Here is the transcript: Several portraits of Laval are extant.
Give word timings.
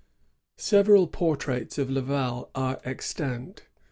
Several 0.57 1.05
portraits 1.05 1.77
of 1.77 1.91
Laval 1.91 2.49
are 2.55 2.81
extant. 2.83 3.67